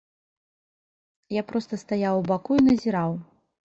Я 1.39 1.43
проста 1.53 1.73
стаяў 1.85 2.15
у 2.25 2.29
баку 2.35 2.53
і 2.65 2.69
назіраў. 2.73 3.11